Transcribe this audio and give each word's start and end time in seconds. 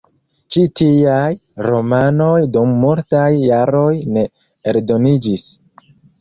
Ĉi 0.53 0.61
tiaj 0.79 1.27
romanoj 1.65 2.37
dum 2.55 2.71
multaj 2.85 3.27
jaroj 3.49 3.93
ne 4.17 4.25
eldoniĝis. 4.73 5.47